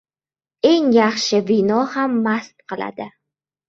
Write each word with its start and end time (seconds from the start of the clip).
•Eng 0.71 0.87
yaxshi 0.95 1.39
vino 1.51 1.79
ham 1.95 2.19
mast 2.25 2.55
qiladi. 2.71 3.13